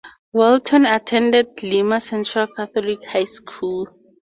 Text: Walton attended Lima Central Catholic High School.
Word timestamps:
Walton 0.33 0.87
attended 0.87 1.61
Lima 1.61 1.99
Central 2.01 2.47
Catholic 2.47 3.05
High 3.05 3.25
School. 3.25 3.85